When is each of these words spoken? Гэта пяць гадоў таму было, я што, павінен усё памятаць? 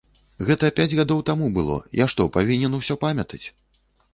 Гэта 0.45 0.69
пяць 0.77 0.95
гадоў 0.99 1.21
таму 1.27 1.49
было, 1.57 1.77
я 2.03 2.07
што, 2.15 2.27
павінен 2.39 2.71
усё 2.79 2.95
памятаць? 3.05 3.45